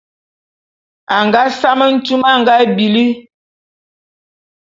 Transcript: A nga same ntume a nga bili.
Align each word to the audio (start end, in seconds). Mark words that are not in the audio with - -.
A 1.15 1.17
nga 1.25 1.41
same 1.59 1.85
ntume 1.93 2.27
a 2.33 2.39
nga 2.39 2.55
bili. 2.75 3.07